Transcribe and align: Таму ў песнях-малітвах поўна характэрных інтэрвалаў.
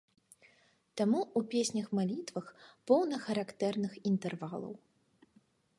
Таму 1.01 1.19
ў 1.37 1.41
песнях-малітвах 1.51 2.47
поўна 2.91 3.15
характэрных 3.27 3.91
інтэрвалаў. 4.13 4.73